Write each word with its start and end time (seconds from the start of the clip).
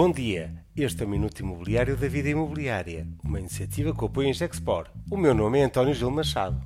Bom 0.00 0.12
dia, 0.12 0.54
este 0.76 1.02
é 1.02 1.06
o 1.06 1.08
Minuto 1.08 1.40
Imobiliário 1.40 1.96
da 1.96 2.06
Vida 2.06 2.28
Imobiliária, 2.28 3.04
uma 3.24 3.40
iniciativa 3.40 3.92
que 3.92 4.04
apoia 4.04 4.28
em 4.28 4.32
Gexpor. 4.32 4.86
O 5.10 5.16
meu 5.16 5.34
nome 5.34 5.58
é 5.58 5.64
António 5.64 5.92
Gil 5.92 6.08
Machado. 6.08 6.56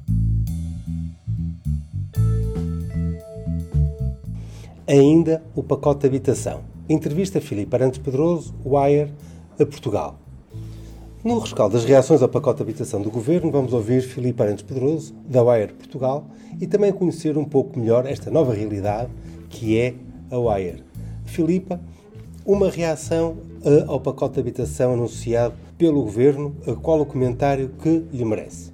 Ainda 4.87 5.43
o 5.57 5.63
pacote 5.63 6.03
de 6.03 6.09
habitação. 6.09 6.63
Entrevista 6.87 7.41
Filipe 7.41 7.75
Arantes 7.75 8.01
Pedroso, 8.01 8.55
Wire, 8.67 9.11
a 9.59 9.65
Portugal. 9.65 10.19
No 11.25 11.39
rescaldo 11.39 11.75
das 11.75 11.87
reações 11.87 12.21
ao 12.21 12.29
pacote 12.29 12.59
de 12.59 12.65
habitação 12.65 13.01
do 13.01 13.11
Governo, 13.11 13.51
vamos 13.51 13.73
ouvir 13.73 14.03
Filipe 14.03 14.43
Arantes 14.43 14.63
Pedroso, 14.63 15.15
da 15.27 15.43
Wire 15.43 15.73
Portugal, 15.73 16.27
e 16.61 16.67
também 16.67 16.93
conhecer 16.93 17.39
um 17.39 17.47
pouco 17.47 17.79
melhor 17.79 18.05
esta 18.05 18.31
nova 18.31 18.53
realidade 18.53 19.11
que 19.49 19.79
é 19.79 19.95
a 20.31 20.37
Wire. 20.37 20.85
Filipa, 21.25 21.81
uma 22.45 22.71
reação 22.71 23.39
eh, 23.65 23.85
ao 23.87 24.01
pacote 24.01 24.35
de 24.35 24.41
habitação 24.41 24.95
anunciado 24.95 25.55
pelo 25.79 26.03
Governo, 26.03 26.57
qual 26.83 27.01
o 27.01 27.07
comentário 27.07 27.71
que 27.83 28.05
lhe 28.13 28.25
merece? 28.25 28.73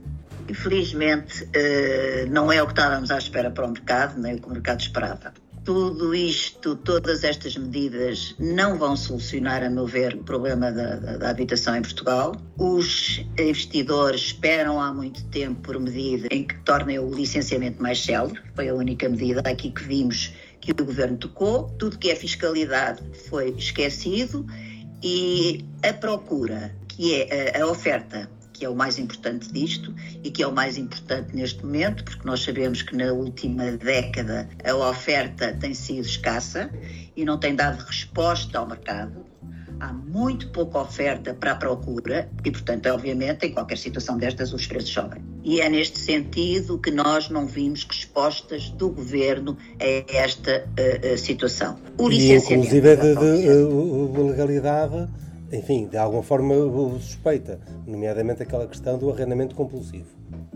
Infelizmente, 0.49 1.47
eh, 1.53 2.27
não 2.31 2.51
é 2.51 2.63
o 2.63 2.67
que 2.67 2.73
estávamos 2.73 3.11
à 3.11 3.19
espera 3.19 3.51
para 3.51 3.67
o 3.67 3.71
mercado, 3.71 4.19
nem 4.19 4.35
o 4.37 4.41
que 4.41 4.49
o 4.49 4.51
mercado 4.51 4.81
esperava. 4.81 5.33
Tudo 5.63 6.15
isto, 6.15 6.77
todas 6.77 7.23
estas 7.25 7.55
medidas 7.59 8.35
não 8.39 8.79
vão 8.79 8.97
solucionar, 8.97 9.63
a 9.63 9.69
meu 9.69 9.87
ver, 9.87 10.15
o 10.15 10.25
problema 10.25 10.73
da, 10.73 10.97
da, 10.97 11.17
da 11.19 11.29
habitação 11.29 11.77
em 11.77 11.83
Portugal. 11.83 12.35
Os 12.57 13.23
investidores 13.39 14.23
esperam 14.23 14.81
há 14.81 14.95
muito 14.95 15.23
tempo 15.27 15.61
por 15.61 15.79
medida 15.79 16.27
em 16.31 16.45
que 16.45 16.59
tornem 16.61 16.99
o 16.99 17.11
licenciamento 17.11 17.83
mais 17.83 18.03
célebre. 18.03 18.41
Foi 18.55 18.71
a 18.71 18.75
única 18.75 19.07
medida 19.11 19.43
aqui 19.45 19.71
que 19.71 19.83
vimos 19.83 20.33
que 20.61 20.73
o 20.73 20.85
governo 20.85 21.17
tocou. 21.17 21.71
Tudo 21.79 21.99
que 21.99 22.11
é 22.11 22.17
fiscalidade 22.17 23.03
foi 23.29 23.51
esquecido 23.51 24.47
e 25.03 25.65
a 25.83 25.93
procura, 25.93 26.75
que 26.89 27.15
é 27.15 27.61
a, 27.61 27.67
oferta 27.67 28.29
que 28.53 28.65
é 28.65 28.69
o 28.69 28.75
mais 28.75 28.99
importante 28.99 29.53
disto 29.53 29.95
e 30.25 30.33
que 30.33 30.43
é 30.43 30.47
o 30.47 30.53
mais 30.53 30.77
importante 30.77 31.35
neste 31.35 31.65
momento, 31.65 32.03
porque 32.03 32.27
nós 32.27 32.43
sabemos 32.43 32.83
que 32.83 32.97
na 32.97 33.13
última 33.13 33.71
década 33.71 34.49
a 34.65 34.75
oferta 34.75 35.53
tem 35.53 35.73
sido 35.73 36.05
escassa 36.05 36.69
e 37.17 37.25
não 37.25 37.39
tem 37.39 37.55
dado 37.55 37.85
resposta 37.85 38.59
ao 38.59 38.67
mercado. 38.67 39.25
Há 39.81 39.93
muito 39.93 40.49
pouca 40.51 40.81
oferta 40.81 41.35
para 41.35 41.53
a 41.53 41.55
procura 41.55 42.29
e, 42.45 42.51
portanto, 42.51 42.87
obviamente, 42.87 43.47
em 43.47 43.53
qualquer 43.53 43.79
situação 43.79 44.19
destas, 44.19 44.53
os 44.53 44.67
preços 44.67 44.91
sobem. 44.91 45.23
E 45.45 45.61
é 45.61 45.69
neste 45.69 45.99
sentido 45.99 46.79
que 46.79 46.91
nós 46.91 47.29
não 47.29 47.47
vimos 47.47 47.85
respostas 47.85 48.71
do 48.71 48.91
governo 48.91 49.57
a 49.81 50.17
esta 50.17 50.67
uh, 50.67 51.19
situação. 51.19 51.79
O 51.97 52.11
e, 52.11 52.35
inclusive, 52.35 52.97
de, 52.97 53.15
de, 53.15 54.13
de 54.13 54.23
legalidade 54.23 55.09
enfim, 55.51 55.87
de 55.87 55.97
alguma 55.97 56.23
forma 56.23 56.55
suspeita, 57.01 57.59
nomeadamente 57.87 58.43
aquela 58.43 58.67
questão 58.67 58.99
do 58.99 59.11
arrendamento 59.11 59.55
compulsivo. 59.55 60.09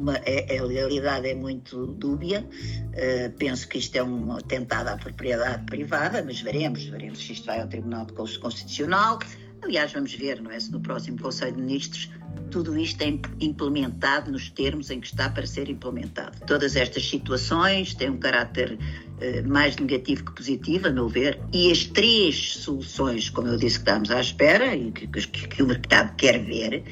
Uma, 0.03 0.17
é, 0.25 0.59
a 0.59 0.65
legalidade 0.65 1.29
é 1.29 1.35
muito 1.35 1.87
dúbia, 1.87 2.45
uh, 2.45 3.33
penso 3.39 3.69
que 3.69 3.79
isto 3.79 3.95
é 3.95 4.03
um 4.03 4.33
atentado 4.33 4.89
à 4.89 4.97
propriedade 4.97 5.65
privada, 5.67 6.25
mas 6.27 6.41
veremos, 6.41 6.83
veremos 6.87 7.25
se 7.25 7.35
isto 7.35 7.47
vai 7.47 7.61
ao 7.61 7.69
Tribunal 7.69 8.09
Constitucional. 8.09 9.21
Aliás, 9.63 9.93
vamos 9.93 10.13
ver, 10.13 10.43
não 10.43 10.51
é, 10.51 10.59
se 10.59 10.73
no 10.73 10.81
próximo 10.81 11.21
Conselho 11.21 11.55
de 11.55 11.63
Ministros 11.63 12.11
tudo 12.51 12.77
isto 12.77 13.01
é 13.01 13.17
implementado 13.41 14.33
nos 14.33 14.51
termos 14.51 14.91
em 14.91 15.01
que 15.01 15.07
está 15.07 15.31
para 15.31 15.47
ser 15.47 15.69
implementado. 15.69 16.37
Todas 16.47 16.75
estas 16.75 17.09
situações 17.09 17.95
têm 17.95 18.11
um 18.11 18.19
caráter 18.19 18.73
uh, 18.73 19.49
mais 19.49 19.77
negativo 19.77 20.25
que 20.25 20.33
positivo, 20.33 20.89
a 20.89 20.91
meu 20.91 21.09
ver, 21.09 21.41
e 21.53 21.71
as 21.71 21.85
três 21.85 22.55
soluções, 22.55 23.31
como 23.31 23.47
eu 23.47 23.57
disse, 23.57 23.77
que 23.77 23.89
estamos 23.89 24.11
à 24.11 24.21
espera 24.21 24.75
e 24.75 24.91
que, 24.91 25.07
que, 25.07 25.47
que 25.47 25.63
o 25.63 25.67
mercado 25.69 26.17
quer 26.17 26.45
ver, 26.45 26.83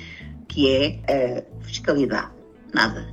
que 0.46 0.70
é 0.70 1.00
a 1.08 1.64
fiscalidade. 1.64 2.39
Nada. 2.72 3.06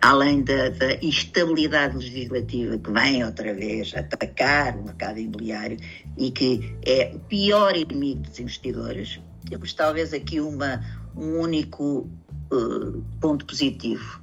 Além 0.00 0.42
da, 0.42 0.70
da, 0.70 0.94
instabilidade 1.02 1.96
legislativa 1.96 2.76
que 2.76 2.90
vem 2.90 3.24
outra 3.24 3.54
vez 3.54 3.94
atacar 3.94 4.76
o 4.76 4.84
mercado 4.84 5.18
imobiliário 5.18 5.78
e 6.16 6.30
que 6.30 6.76
é 6.84 7.12
o 7.14 7.20
pior 7.20 7.76
inimigo 7.76 8.22
dos 8.22 8.40
investidores, 8.40 9.20
temos 9.48 9.72
talvez 9.74 10.12
aqui 10.12 10.40
uma, 10.40 10.80
um 11.14 11.38
único 11.38 12.10
uh, 12.52 13.04
ponto 13.20 13.46
positivo, 13.46 14.20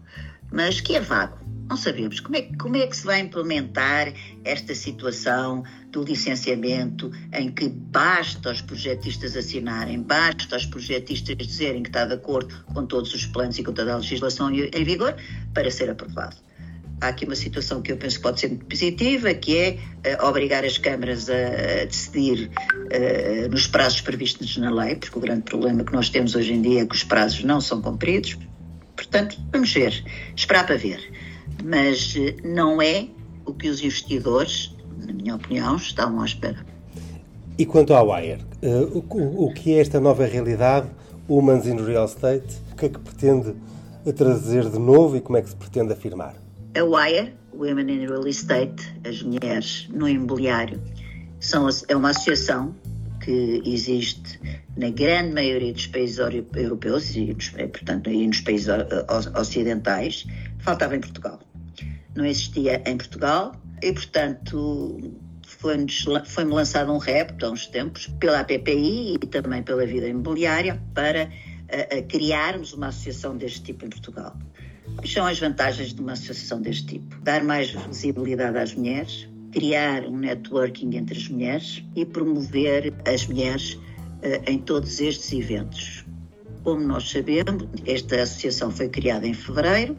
mas 0.52 0.82
que 0.82 0.96
é 0.96 1.00
vago. 1.00 1.38
Não 1.70 1.78
sabemos. 1.78 2.20
Como 2.20 2.36
é, 2.36 2.50
como 2.60 2.76
é 2.78 2.88
que 2.88 2.98
se 2.98 3.06
vai 3.06 3.20
implementar 3.20 4.12
esta 4.44 4.74
situação 4.74 5.64
do 5.92 6.04
licenciamento 6.04 7.12
em 7.34 7.52
que 7.52 7.68
basta 7.68 8.52
os 8.52 8.62
projetistas 8.62 9.36
assinarem, 9.36 10.02
basta 10.02 10.56
os 10.56 10.66
projetistas 10.66 11.36
dizerem 11.36 11.84
que 11.84 11.90
está 11.90 12.06
de 12.06 12.14
acordo 12.14 12.64
com 12.74 12.86
todos 12.86 13.14
os 13.14 13.26
planos 13.26 13.58
e 13.58 13.64
com 13.64 13.74
toda 13.74 13.94
a 13.94 13.98
legislação 13.98 14.54
em 14.54 14.84
vigor 14.84 15.16
para 15.54 15.70
ser 15.72 15.90
aprovado 15.90 16.36
há 17.02 17.08
aqui 17.08 17.26
uma 17.26 17.36
situação 17.36 17.82
que 17.82 17.92
eu 17.92 17.98
penso 17.98 18.18
que 18.18 18.24
pode 18.24 18.40
ser 18.40 18.50
muito 18.50 18.66
positiva, 18.66 19.34
que 19.34 19.58
é 19.58 20.18
uh, 20.20 20.26
obrigar 20.28 20.66
as 20.66 20.78
câmaras 20.78 21.30
a, 21.30 21.34
a 21.34 21.86
decidir 21.86 22.50
uh, 22.50 23.50
nos 23.50 23.68
prazos 23.68 24.02
previstos 24.02 24.58
na 24.58 24.70
lei, 24.70 24.96
porque 24.96 25.18
o 25.18 25.22
grande 25.22 25.44
problema 25.44 25.84
que 25.84 25.94
nós 25.94 26.10
temos 26.10 26.36
hoje 26.36 26.54
em 26.54 26.62
dia 26.62 26.82
é 26.82 26.86
que 26.86 26.96
os 26.96 27.04
prazos 27.04 27.44
não 27.44 27.62
são 27.62 27.82
cumpridos. 27.82 28.38
Portanto, 28.96 29.40
vamos 29.52 29.72
ver, 29.72 30.04
esperar 30.36 30.66
para 30.66 30.78
ver. 30.78 31.00
Mas 31.64 32.16
uh, 32.16 32.36
não 32.44 32.82
é 32.82 33.08
o 33.46 33.54
que 33.54 33.70
os 33.70 33.82
investidores, 33.82 34.76
na 35.06 35.14
minha 35.14 35.36
opinião, 35.36 35.76
estavam 35.76 36.22
à 36.22 36.26
espera. 36.26 36.66
E 37.58 37.66
quanto 37.66 37.94
à 37.94 38.02
Wire, 38.02 38.46
o, 38.94 39.46
o 39.46 39.54
que 39.54 39.74
é 39.74 39.80
esta 39.80 40.00
nova 40.00 40.26
realidade, 40.26 40.88
Humans 41.28 41.68
in 41.68 41.76
Real 41.76 42.06
Estate? 42.06 42.58
O 42.72 42.76
que 42.76 42.86
é 42.86 42.90
que 42.90 43.00
pretende 43.00 43.54
trazer 44.16 44.70
de 44.70 44.80
novo 44.80 45.18
e 45.18 45.22
como 45.22 45.38
é 45.38 45.42
que 45.42 45.50
se 45.50 45.56
pretende 45.56 45.92
afirmar? 45.94 46.36
A 46.76 46.84
WIRE, 46.84 47.34
Women 47.54 47.92
in 47.92 48.08
Real 48.08 48.26
Estate, 48.28 48.96
as 49.06 49.22
mulheres 49.22 49.90
no 49.94 50.08
imobiliário, 50.08 50.82
são, 51.40 51.68
é 51.88 51.96
uma 51.96 52.12
associação 52.12 52.74
que 53.20 53.62
existe 53.66 54.40
na 54.78 54.90
grande 54.90 55.34
maioria 55.34 55.74
dos 55.74 55.88
países 55.88 56.18
europeus 56.18 57.16
e, 57.16 57.36
portanto, 57.68 58.10
e 58.10 58.26
nos 58.26 58.40
países 58.40 58.68
ocidentais, 59.38 60.26
faltava 60.60 60.96
em 60.96 61.02
Portugal. 61.02 61.40
Não 62.16 62.26
existia 62.26 62.82
em 62.86 62.96
Portugal 62.96 63.52
e, 63.82 63.94
portanto, 63.94 64.98
foi-me 65.46 65.88
foi 66.26 66.44
lançado 66.46 66.92
um 66.92 66.98
repto 66.98 67.46
há 67.46 67.52
uns 67.52 67.68
tempos 67.68 68.08
pela 68.20 68.40
APPI 68.40 69.16
e 69.16 69.28
também 69.28 69.62
pela 69.64 69.86
Vida 69.86 70.08
Imobiliária 70.08 70.82
para 70.94 71.30
a, 71.70 71.98
a 71.98 72.02
criarmos 72.04 72.74
uma 72.74 72.88
associação 72.88 73.36
deste 73.36 73.62
tipo 73.64 73.86
em 73.86 73.90
Portugal. 73.90 74.36
Quais 74.96 75.12
são 75.12 75.26
as 75.26 75.40
vantagens 75.40 75.94
de 75.94 76.02
uma 76.02 76.14
associação 76.14 76.62
deste 76.62 76.86
tipo? 76.86 77.20
Dar 77.22 77.44
mais 77.44 77.72
visibilidade 77.72 78.58
às 78.58 78.74
mulheres, 78.74 79.28
criar 79.52 80.06
um 80.06 80.18
networking 80.18 80.96
entre 80.96 81.18
as 81.18 81.28
mulheres 81.28 81.84
e 81.96 82.06
promover 82.06 82.94
as 83.06 83.26
mulheres 83.28 83.74
uh, 83.74 84.50
em 84.50 84.60
todos 84.60 85.00
estes 85.00 85.32
eventos. 85.32 86.06
Como 86.64 86.82
nós 86.82 87.10
sabemos, 87.10 87.68
esta 87.86 88.22
associação 88.22 88.70
foi 88.70 88.90
criada 88.90 89.26
em 89.26 89.34
fevereiro, 89.34 89.98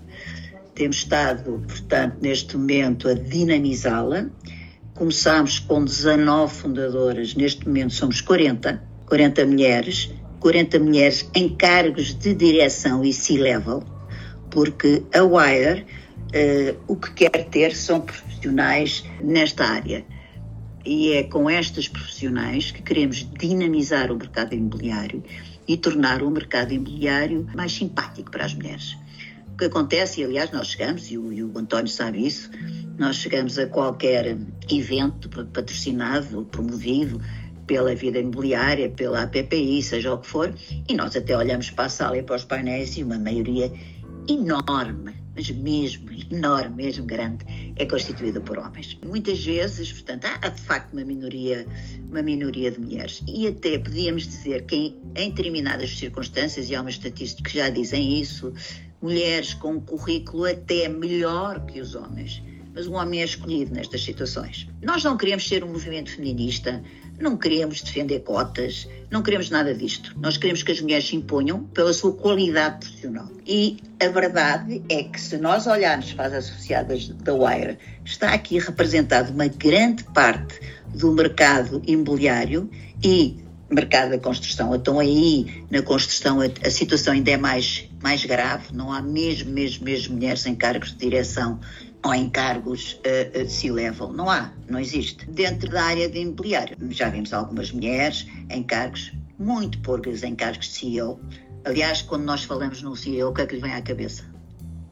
temos 0.81 0.97
estado, 0.97 1.63
portanto, 1.69 2.17
neste 2.23 2.57
momento 2.57 3.07
a 3.07 3.13
dinamizá-la. 3.13 4.31
Começámos 4.95 5.59
com 5.59 5.85
19 5.85 6.55
fundadoras, 6.55 7.35
neste 7.35 7.69
momento 7.69 7.93
somos 7.93 8.23
40, 8.23 8.83
40 9.05 9.45
mulheres, 9.45 10.11
40 10.41 10.79
mulheres 10.79 11.29
em 11.35 11.51
cargos 11.55 12.15
de 12.15 12.33
direção 12.33 13.05
e 13.05 13.13
C-level 13.13 13.85
porque 14.49 15.03
a 15.15 15.23
Wire 15.23 15.83
uh, 15.83 16.83
o 16.89 16.97
que 16.97 17.13
quer 17.13 17.45
ter 17.51 17.77
são 17.77 18.01
profissionais 18.01 19.05
nesta 19.23 19.67
área. 19.67 20.03
E 20.83 21.13
é 21.13 21.25
com 21.25 21.51
estas 21.51 21.89
profissionais 21.89 22.71
que 22.71 22.81
queremos 22.81 23.29
dinamizar 23.39 24.11
o 24.11 24.17
mercado 24.17 24.55
imobiliário 24.55 25.23
e 25.69 25.77
tornar 25.77 26.23
o 26.23 26.31
mercado 26.31 26.73
imobiliário 26.73 27.47
mais 27.55 27.71
simpático 27.71 28.31
para 28.31 28.47
as 28.47 28.55
mulheres. 28.55 28.97
Que 29.61 29.67
acontece, 29.67 30.23
e 30.23 30.25
aliás 30.25 30.51
nós 30.53 30.69
chegamos, 30.69 31.11
e 31.11 31.19
o, 31.19 31.31
e 31.31 31.45
o 31.45 31.53
António 31.59 31.87
sabe 31.87 32.27
isso, 32.27 32.51
nós 32.97 33.17
chegamos 33.17 33.59
a 33.59 33.67
qualquer 33.67 34.39
evento 34.71 35.29
patrocinado 35.29 36.39
ou 36.39 36.45
promovido 36.47 37.21
pela 37.67 37.95
vida 37.95 38.19
imobiliária, 38.19 38.89
pela 38.89 39.25
APPI, 39.25 39.83
seja 39.83 40.15
o 40.15 40.19
que 40.19 40.29
for, 40.29 40.55
e 40.89 40.95
nós 40.95 41.15
até 41.15 41.37
olhamos 41.37 41.69
para 41.69 41.85
a 41.85 41.89
sala 41.91 42.17
e 42.17 42.23
para 42.23 42.37
os 42.37 42.45
painéis 42.45 42.97
e 42.97 43.05
uma 43.05 43.19
maioria 43.19 43.71
enorme, 44.27 45.15
mas 45.37 45.51
mesmo 45.51 46.09
enorme, 46.31 46.77
mesmo 46.77 47.05
grande, 47.05 47.45
é 47.77 47.85
constituída 47.85 48.41
por 48.41 48.59
homens. 48.59 48.99
Muitas 49.05 49.45
vezes, 49.45 49.93
portanto, 49.93 50.25
há 50.25 50.49
de 50.49 50.63
facto 50.63 50.95
uma 50.95 51.05
minoria, 51.05 51.67
uma 52.09 52.23
minoria 52.23 52.71
de 52.71 52.81
mulheres. 52.81 53.23
E 53.29 53.47
até 53.47 53.79
podíamos 53.79 54.27
dizer 54.27 54.65
que 54.65 54.75
em, 54.75 54.97
em 55.15 55.29
determinadas 55.29 55.91
circunstâncias, 55.99 56.71
e 56.71 56.75
há 56.75 56.81
uma 56.81 56.89
estatística 56.89 57.51
que 57.51 57.59
já 57.59 57.69
dizem 57.69 58.19
isso, 58.19 58.55
mulheres 59.01 59.55
com 59.55 59.73
um 59.73 59.81
currículo 59.81 60.45
até 60.45 60.89
melhor 60.89 61.65
que 61.67 61.81
os 61.81 61.95
homens. 61.95 62.43
Mas 62.73 62.87
um 62.87 62.95
homem 62.95 63.21
é 63.21 63.25
escolhido 63.25 63.75
nestas 63.75 64.03
situações. 64.03 64.69
Nós 64.81 65.03
não 65.03 65.17
queremos 65.17 65.47
ser 65.47 65.65
um 65.65 65.69
movimento 65.69 66.11
feminista 66.11 66.83
Não 67.21 67.37
queremos 67.37 67.83
defender 67.83 68.21
cotas, 68.21 68.89
não 69.11 69.23
queremos 69.23 69.51
nada 69.51 69.75
disto. 69.75 70.19
Nós 70.19 70.39
queremos 70.39 70.63
que 70.63 70.73
as 70.73 70.81
mulheres 70.81 71.07
se 71.07 71.17
imponham 71.17 71.65
pela 71.65 71.93
sua 71.93 72.15
qualidade 72.15 72.79
profissional. 72.79 73.29
E 73.47 73.77
a 74.03 74.09
verdade 74.09 74.83
é 74.89 75.03
que, 75.03 75.21
se 75.21 75.37
nós 75.37 75.67
olharmos 75.67 76.15
para 76.15 76.29
as 76.29 76.33
associadas 76.33 77.09
da 77.09 77.35
Wire, 77.35 77.77
está 78.07 78.33
aqui 78.33 78.59
representado 78.59 79.33
uma 79.33 79.49
grande 79.49 80.03
parte 80.05 80.59
do 80.95 81.13
mercado 81.13 81.83
imobiliário 81.87 82.71
e 83.05 83.37
mercado 83.71 84.11
da 84.11 84.19
construção. 84.19 84.75
Então 84.75 84.99
aí 84.99 85.65
na 85.71 85.83
construção 85.83 86.41
a, 86.41 86.47
a, 86.67 86.71
situação 86.71 87.15
ainda 87.15 87.31
é 87.31 87.37
mais, 87.37 87.89
mais 88.03 88.25
grave, 88.25 88.75
não 88.75 88.93
há 88.93 89.01
mesmo, 89.01 89.51
mesmo, 89.51 89.85
mesmo 89.85 90.15
mulheres 90.15 90.45
em 90.47 90.55
cargos 90.55 90.91
de 90.91 90.97
direção 90.97 91.61
ou 92.03 92.15
em 92.15 92.29
cargos 92.31 92.95
uh, 92.95 93.43
uh, 93.43 93.49
C-level. 93.49 94.13
Não 94.13 94.29
há, 94.29 94.53
não 94.69 94.81
existe. 94.81 95.27
Dentro 95.27 95.71
da 95.71 95.83
área 95.83 96.09
de 96.09 96.19
imobiliário, 96.19 96.77
já 96.91 97.09
vimos 97.09 97.33
algumas 97.33 97.71
mulheres 97.71 98.27
em 98.49 98.63
cargos 98.63 99.13
muito 99.39 99.79
poucas 99.81 100.23
em 100.23 100.35
cargos 100.35 100.67
de 100.67 100.75
CEO. 100.75 101.21
Aliás, 101.65 102.03
quando 102.03 102.25
nós 102.25 102.45
falamos 102.45 102.83
num 102.83 102.95
CEO, 102.97 103.31
o 103.31 103.35
que 103.35 103.43
é 103.43 103.47
que 103.47 103.55
lhe 103.55 103.61
vem 103.61 103.73
à 103.73 103.83
cabeça? 103.83 104.25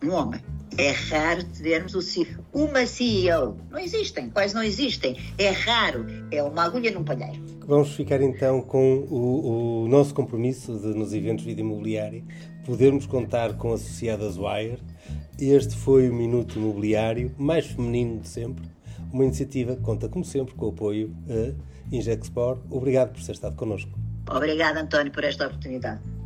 Um 0.02 0.10
homem. 0.10 0.40
É 0.78 0.92
raro 0.92 1.42
vermos 1.54 1.92
o 1.96 2.00
CEO. 2.00 2.38
uma 2.54 2.86
CEO. 2.86 3.56
Não 3.69 3.80
existem, 3.80 4.30
quase 4.30 4.54
não 4.54 4.62
existem. 4.62 5.16
É 5.36 5.48
raro. 5.50 6.06
É 6.30 6.40
uma 6.40 6.62
agulha 6.62 6.92
num 6.92 7.02
palheiro. 7.02 7.44
Vamos 7.66 7.96
ficar 7.96 8.22
então 8.22 8.62
com 8.62 8.98
o, 9.10 9.82
o 9.82 9.88
nosso 9.88 10.14
compromisso 10.14 10.78
de, 10.78 10.96
nos 10.96 11.12
eventos 11.12 11.42
de 11.42 11.50
vida 11.50 11.62
imobiliária, 11.62 12.22
podermos 12.64 13.06
contar 13.06 13.54
com 13.54 13.72
associadas 13.72 14.36
Wire. 14.36 14.78
Este 15.36 15.75
foi 15.76 16.08
o 16.08 16.14
Minuto 16.14 16.60
Imobiliário, 16.60 17.34
mais 17.36 17.66
feminino 17.66 18.20
de 18.20 18.28
sempre. 18.28 18.64
Uma 19.12 19.25
iniciativa 19.25 19.75
que 19.75 19.82
conta, 19.82 20.08
como 20.08 20.25
sempre, 20.25 20.54
com 20.54 20.66
o 20.66 20.69
apoio 20.69 21.12
a 21.28 21.94
Injexport. 21.94 22.60
Obrigado 22.70 23.14
por 23.14 23.25
ter 23.25 23.32
estado 23.32 23.56
connosco. 23.56 23.90
Obrigada, 24.30 24.80
António, 24.80 25.10
por 25.10 25.25
esta 25.25 25.48
oportunidade. 25.48 26.18